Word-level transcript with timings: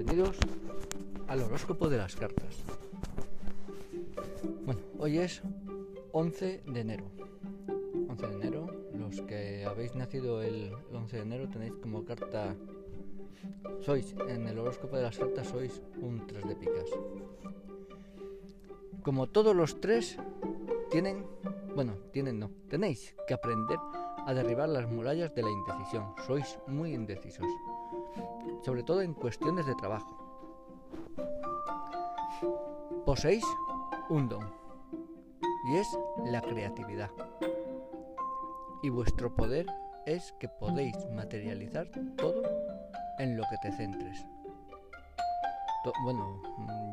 bienvenidos 0.00 0.38
al 1.28 1.42
horóscopo 1.42 1.90
de 1.90 1.98
las 1.98 2.16
cartas. 2.16 2.56
Bueno, 4.64 4.80
hoy 4.98 5.18
es 5.18 5.42
11 6.12 6.62
de 6.66 6.80
enero. 6.80 7.04
11 8.08 8.26
de 8.26 8.34
enero, 8.34 8.66
los 8.94 9.20
que 9.20 9.66
habéis 9.66 9.94
nacido 9.94 10.42
el 10.42 10.72
11 10.90 11.16
de 11.16 11.22
enero 11.22 11.48
tenéis 11.50 11.74
como 11.82 12.06
carta... 12.06 12.56
Sois, 13.82 14.14
en 14.26 14.48
el 14.48 14.58
horóscopo 14.58 14.96
de 14.96 15.02
las 15.02 15.18
cartas 15.18 15.48
sois 15.48 15.82
un 16.00 16.26
3 16.26 16.48
de 16.48 16.56
picas. 16.56 16.88
Como 19.02 19.26
todos 19.26 19.54
los 19.54 19.82
tres, 19.82 20.16
tienen... 20.90 21.26
Bueno, 21.74 21.92
tienen 22.10 22.38
no, 22.38 22.50
tenéis 22.70 23.14
que 23.28 23.34
aprender 23.34 23.78
a 24.30 24.34
derribar 24.34 24.68
las 24.68 24.88
murallas 24.88 25.34
de 25.34 25.42
la 25.42 25.50
indecisión. 25.50 26.14
Sois 26.26 26.58
muy 26.66 26.94
indecisos 26.94 27.46
sobre 28.62 28.82
todo 28.82 29.02
en 29.02 29.14
cuestiones 29.14 29.66
de 29.66 29.74
trabajo. 29.74 30.16
Poseéis 33.04 33.44
un 34.08 34.28
don, 34.28 34.52
y 35.70 35.76
es 35.76 35.88
la 36.26 36.40
creatividad. 36.42 37.10
Y 38.82 38.88
vuestro 38.88 39.34
poder 39.34 39.66
es 40.06 40.32
que 40.38 40.48
podéis 40.48 40.96
materializar 41.10 41.90
todo 42.16 42.42
en 43.18 43.36
lo 43.36 43.44
que 43.44 43.56
te 43.62 43.72
centres. 43.76 44.26
bueno, 46.02 46.42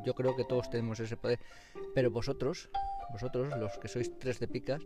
yo 0.04 0.14
creo 0.14 0.36
que 0.36 0.46
todos 0.46 0.70
tenemos 0.70 1.00
ese 1.00 1.18
poder, 1.18 1.40
pero 1.94 2.12
vosotros, 2.12 2.70
vosotros 3.12 3.58
los 3.58 3.78
que 3.78 3.88
sois 3.88 4.18
tres 4.18 4.40
de 4.40 4.48
picas, 4.48 4.82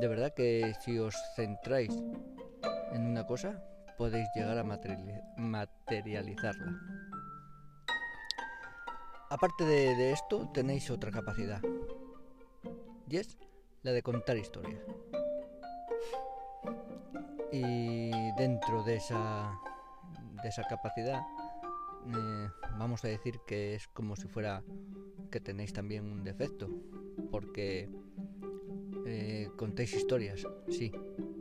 de 0.00 0.08
verdad 0.08 0.32
que 0.34 0.74
si 0.80 0.98
os 0.98 1.14
centráis 1.36 1.94
en 2.92 3.06
una 3.06 3.26
cosa, 3.26 3.62
podéis 3.98 4.28
llegar 4.34 4.56
a 4.56 4.64
materializarla. 5.36 6.72
Aparte 9.28 9.64
de, 9.64 10.10
esto, 10.10 10.50
tenéis 10.52 10.90
otra 10.90 11.10
capacidad, 11.10 11.60
y 13.08 13.16
es 13.18 13.36
la 13.82 13.92
de 13.92 14.02
contar 14.02 14.38
historias. 14.38 14.80
Y 17.52 18.10
dentro 18.38 18.82
de 18.84 18.96
esa, 18.96 19.60
capacidad, 20.68 21.20
eh, 22.06 22.48
vamos 22.78 23.04
a 23.04 23.08
decir 23.08 23.40
que 23.46 23.74
es 23.74 23.86
como 23.88 24.16
si 24.16 24.28
fuera 24.28 24.62
que 25.30 25.40
tenéis 25.40 25.74
también 25.74 26.10
un 26.10 26.24
defecto, 26.24 26.68
porque 27.30 27.88
eh, 29.06 29.48
contéis 29.56 29.94
historias, 29.94 30.46
sí, 30.68 30.92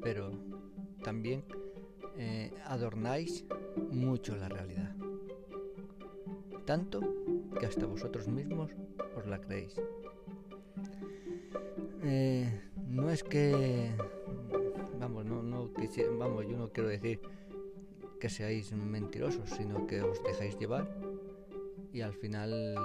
pero 0.01 0.31
también 1.03 1.43
eh, 2.17 2.51
adornáis 2.65 3.45
mucho 3.91 4.35
la 4.35 4.49
realidad. 4.49 4.95
Tanto 6.65 7.01
que 7.59 7.65
hasta 7.65 7.85
vosotros 7.85 8.27
mismos 8.27 8.71
os 9.15 9.25
la 9.25 9.39
creéis. 9.39 9.75
Eh, 12.03 12.61
no 12.87 13.09
es 13.09 13.23
que, 13.23 13.91
vamos, 14.99 15.25
no, 15.25 15.43
no 15.43 15.69
vamos, 16.17 16.45
yo 16.47 16.57
no 16.57 16.71
quiero 16.71 16.89
decir 16.89 17.19
que 18.19 18.29
seáis 18.29 18.71
mentirosos, 18.73 19.49
sino 19.49 19.87
que 19.87 20.01
os 20.01 20.21
dejáis 20.23 20.57
llevar 20.59 20.87
y 21.93 22.01
al 22.01 22.13
final, 22.13 22.75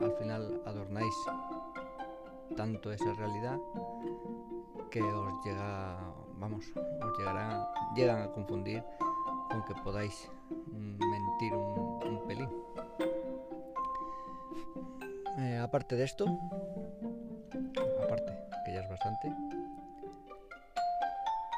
al 0.00 0.12
final 0.18 0.60
adornáis 0.66 1.14
tanto 2.54 2.92
esa 2.92 3.12
realidad 3.14 3.58
que 4.90 5.02
os 5.02 5.44
llega 5.44 6.14
vamos, 6.38 6.64
os 6.76 7.18
llegará, 7.18 7.68
llegan 7.94 8.22
a 8.22 8.32
confundir 8.32 8.82
con 9.50 9.64
que 9.64 9.74
podáis 9.82 10.30
mentir 10.68 11.54
un, 11.54 12.22
pelín. 12.26 12.50
Eh, 15.38 15.58
aparte 15.58 15.96
de 15.96 16.04
esto, 16.04 16.26
aparte, 18.02 18.32
que 18.64 18.72
ya 18.72 18.80
es 18.80 18.88
bastante, 18.88 19.32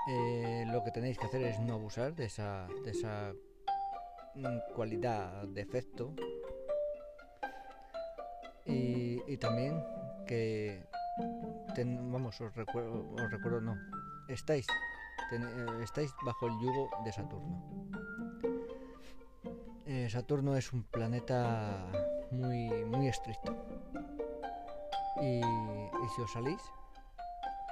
eh, 0.08 0.64
lo 0.68 0.82
que 0.84 0.90
tenéis 0.90 1.18
que 1.18 1.26
hacer 1.26 1.42
es 1.42 1.58
no 1.60 1.74
abusar 1.74 2.14
de 2.14 2.26
esa, 2.26 2.68
de 2.84 2.90
esa 2.90 3.32
mm, 4.34 4.74
cualidad, 4.74 5.44
defecto. 5.48 6.14
Y, 8.64 9.22
y 9.28 9.36
también 9.36 9.80
que 10.26 10.86
vamos, 11.84 12.40
os 12.40 12.54
recuerdo, 12.54 13.14
os 13.14 13.30
recuerdo 13.30 13.60
no, 13.60 13.76
estáis, 14.28 14.66
eh, 15.32 15.80
estáis 15.82 16.14
bajo 16.24 16.46
el 16.46 16.54
yugo 16.60 16.90
de 17.04 17.12
Saturno. 17.12 17.62
Eh, 19.86 20.08
Saturno 20.10 20.56
es 20.56 20.72
un 20.72 20.82
planeta 20.82 21.86
muy, 22.30 22.84
muy 22.84 23.08
estricto. 23.08 23.54
Y 25.22 25.40
si 26.14 26.22
os 26.22 26.32
salís, 26.32 26.60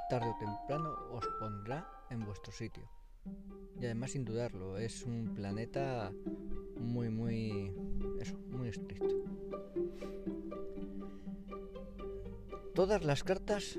tarde 0.08 0.30
o 0.30 0.36
temprano 0.38 0.90
os 1.12 1.26
pondrá 1.38 1.84
en 2.10 2.24
vuestro 2.24 2.52
sitio. 2.52 2.88
Y 3.80 3.84
además, 3.84 4.12
sin 4.12 4.24
dudarlo, 4.24 4.78
es 4.78 5.02
un 5.04 5.34
planeta 5.34 6.12
muy, 6.78 7.08
muy, 7.08 7.74
Todas 12.84 13.02
las 13.02 13.24
cartas 13.24 13.78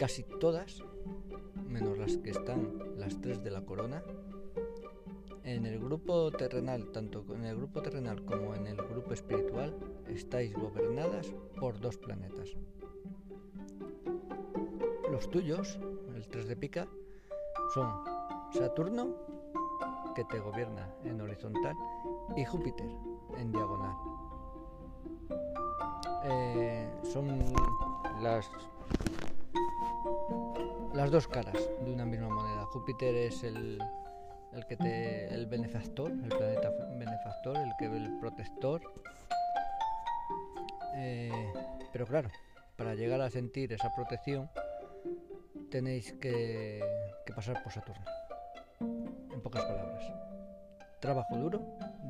casi 0.00 0.24
todas, 0.24 0.82
menos 1.68 1.96
las 1.96 2.16
que 2.16 2.30
están 2.30 2.76
las 2.96 3.20
tres 3.20 3.44
de 3.44 3.52
la 3.52 3.64
corona, 3.64 4.02
en 5.44 5.64
el 5.64 5.78
grupo 5.78 6.32
terrenal, 6.32 6.90
tanto 6.90 7.24
en 7.32 7.44
el 7.44 7.56
grupo 7.56 7.82
terrenal 7.82 8.24
como 8.24 8.56
en 8.56 8.66
el 8.66 8.78
grupo 8.78 9.12
espiritual, 9.12 9.76
estáis 10.08 10.54
gobernadas 10.54 11.32
por 11.60 11.78
dos 11.78 11.98
planetas. 11.98 12.56
Los 15.08 15.30
tuyos, 15.30 15.78
el 16.16 16.26
3 16.26 16.48
de 16.48 16.56
pica, 16.56 16.88
son 17.74 17.92
Saturno, 18.50 19.14
que 20.16 20.24
te 20.24 20.40
gobierna 20.40 20.92
en 21.04 21.20
horizontal, 21.20 21.76
y 22.36 22.44
Júpiter, 22.44 22.90
en 23.36 23.52
diagonal. 23.52 23.94
Eh, 26.26 26.63
son 27.14 27.38
las 28.20 28.50
las 30.94 31.12
dos 31.12 31.28
caras 31.28 31.56
de 31.84 31.92
una 31.92 32.04
misma 32.04 32.28
moneda. 32.28 32.66
Júpiter 32.66 33.14
es 33.14 33.44
el, 33.44 33.80
el 34.52 34.66
que 34.66 34.76
te, 34.76 35.32
el 35.32 35.46
benefactor, 35.46 36.10
el 36.10 36.28
planeta 36.28 36.70
benefactor, 36.98 37.56
el 37.56 37.70
que 37.78 37.84
el 37.84 38.18
protector. 38.18 38.82
Eh, 40.96 41.52
pero 41.92 42.04
claro, 42.04 42.30
para 42.76 42.96
llegar 42.96 43.20
a 43.20 43.30
sentir 43.30 43.72
esa 43.72 43.94
protección 43.94 44.50
tenéis 45.70 46.14
que, 46.14 46.82
que 47.24 47.32
pasar 47.32 47.62
por 47.62 47.72
Saturno. 47.72 48.04
En 49.32 49.40
pocas 49.40 49.62
palabras. 49.62 50.02
Trabajo 51.00 51.36
duro, 51.36 51.60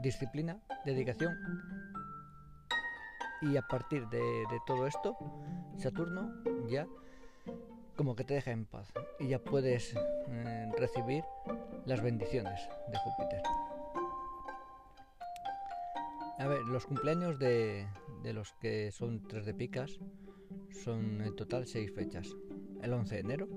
disciplina, 0.00 0.58
dedicación 0.86 1.34
y 3.44 3.56
a 3.56 3.62
partir 3.62 4.08
de, 4.08 4.44
todo 4.66 4.86
esto, 4.86 5.16
Saturno 5.76 6.32
ya 6.68 6.86
como 7.96 8.16
que 8.16 8.24
te 8.24 8.34
deja 8.34 8.50
en 8.50 8.64
paz 8.64 8.92
y 9.20 9.28
ya 9.28 9.38
puedes 9.38 9.94
eh, 10.28 10.72
recibir 10.76 11.22
las 11.86 12.02
bendiciones 12.02 12.68
de 12.90 12.98
Júpiter. 12.98 13.42
A 16.38 16.48
ver, 16.48 16.62
los 16.62 16.86
cumpleaños 16.86 17.38
de, 17.38 17.86
de 18.22 18.32
los 18.32 18.52
que 18.54 18.90
son 18.90 19.26
tres 19.28 19.46
de 19.46 19.54
picas 19.54 20.00
son 20.70 21.20
en 21.20 21.36
total 21.36 21.66
seis 21.66 21.92
fechas. 21.94 22.34
El 22.82 22.92
11 22.92 23.14
de 23.14 23.20
enero, 23.20 23.48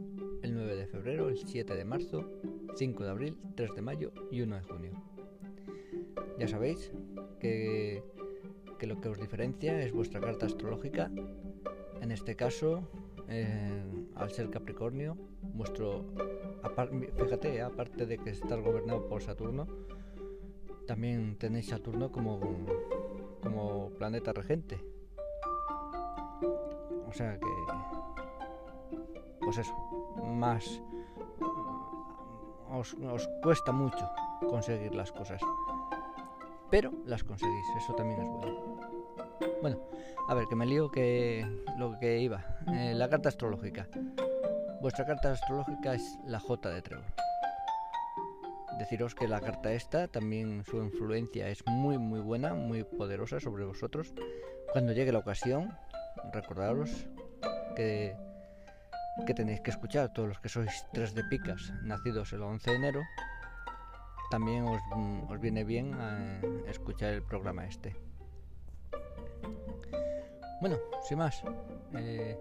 el 0.42 0.54
9 0.54 0.76
de 0.76 0.88
febrero, 0.88 1.28
el 1.28 1.38
7 1.38 1.76
de 1.76 1.84
marzo, 1.84 2.24
5 2.76 3.04
de 3.04 3.10
abril, 3.10 3.38
3 3.56 3.76
de 3.76 3.82
mayo 3.82 4.14
y 4.32 4.42
1 4.42 4.56
de 4.56 4.62
junio. 4.62 4.92
Ya 6.40 6.48
sabéis 6.48 6.92
que, 7.40 8.04
que 8.78 8.88
lo 8.88 9.02
que 9.02 9.10
os 9.10 9.20
diferencia 9.20 9.80
es 9.82 9.92
vuestra 9.92 10.20
carta 10.20 10.46
astrológica. 10.46 11.10
En 12.02 12.12
este 12.12 12.36
caso, 12.36 12.88
eh, 13.28 13.84
al 14.16 14.32
ser 14.32 14.50
Capricornio, 14.50 15.18
vuestro, 15.42 16.06
fíjate, 17.18 17.62
aparte 17.62 18.06
de 18.06 18.18
que 18.18 18.30
estar 18.30 18.62
gobernado 18.62 19.08
por 19.08 19.22
Saturno, 19.22 19.68
también 20.86 21.38
tenéis 21.38 21.68
Saturno 21.68 22.12
como, 22.12 22.40
como 23.42 23.90
planeta 23.98 24.32
regente. 24.32 24.80
O 27.08 27.14
sea 27.14 27.40
que, 27.40 27.48
pues 29.42 29.58
eso, 29.58 29.74
más 30.24 30.82
os, 32.70 32.94
os 32.94 33.28
cuesta 33.42 33.72
mucho 33.72 34.10
conseguir 34.50 34.94
las 34.94 35.12
cosas, 35.12 35.42
pero 36.70 36.92
las 37.06 37.24
conseguís, 37.24 37.66
eso 37.78 37.94
también 37.96 38.22
es 38.22 38.28
bueno. 38.28 38.80
Bueno, 39.62 39.82
a 40.28 40.34
ver, 40.34 40.46
que 40.48 40.56
me 40.56 40.66
lío 40.66 40.90
que 40.90 41.46
lo 41.78 41.98
que 42.00 42.20
iba. 42.20 42.44
Eh, 42.74 42.94
la 42.94 43.10
carta 43.10 43.30
astrológica. 43.30 43.88
Vuestra 44.82 45.06
carta 45.06 45.32
astrológica 45.32 45.96
es 45.96 46.20
la 46.26 46.40
J 46.40 46.70
de 46.70 46.82
Trébol. 46.82 47.06
deciros 48.78 49.16
que 49.16 49.28
la 49.28 49.42
carta 49.42 49.72
esta 49.74 50.08
también 50.08 50.64
su 50.64 50.78
influencia 50.78 51.50
es 51.50 51.66
muy 51.66 51.98
muy 51.98 52.20
buena, 52.20 52.54
muy 52.54 52.84
poderosa 52.84 53.40
sobre 53.40 53.66
vosotros. 53.66 54.14
Cuando 54.72 54.94
llegue 54.94 55.12
la 55.12 55.20
ocasión, 55.20 55.76
recordaros 56.32 57.08
que, 57.76 58.16
que 59.26 59.34
tenéis 59.34 59.62
que 59.62 59.72
escuchar 59.72 60.14
todos 60.14 60.30
los 60.30 60.40
que 60.40 60.50
sois 60.50 60.86
tres 60.94 61.16
de 61.16 61.24
picas, 61.24 61.74
nacidos 61.84 62.34
el 62.34 62.44
11 62.44 62.70
de 62.70 62.76
enero, 62.76 63.02
también 64.30 64.64
os, 64.66 64.82
os 65.30 65.40
viene 65.40 65.64
bien 65.64 65.96
eh, 66.00 66.64
escuchar 66.68 67.14
el 67.14 67.24
programa 67.24 67.66
este. 67.66 67.96
Bueno, 70.60 70.78
sin 71.08 71.20
más, 71.20 71.44
eh, 71.94 72.40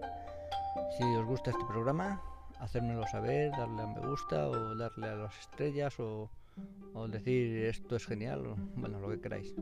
si 0.97 1.03
os 1.03 1.25
gusta 1.25 1.51
este 1.51 1.65
programa, 1.65 2.21
hacérmelo 2.59 3.05
saber, 3.07 3.51
darle 3.51 3.83
a 3.83 3.87
me 3.87 4.07
gusta 4.07 4.47
o 4.49 4.75
darle 4.75 5.07
a 5.07 5.15
las 5.15 5.39
estrellas 5.39 5.99
o, 5.99 6.29
o 6.93 7.07
decir 7.07 7.65
esto 7.65 7.95
es 7.95 8.05
genial, 8.05 8.47
o, 8.47 8.55
bueno, 8.75 8.99
lo 8.99 9.09
que 9.09 9.21
queráis. 9.21 9.53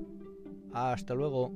Hasta 0.73 1.13
luego. 1.13 1.51